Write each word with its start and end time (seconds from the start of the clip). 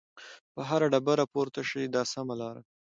په 0.53 0.61
هره 0.69 0.87
ډبره 0.93 1.25
پورته 1.33 1.61
شئ 1.69 1.85
دا 1.95 2.03
سمه 2.13 2.35
لار 2.41 2.55
ده. 2.63 2.69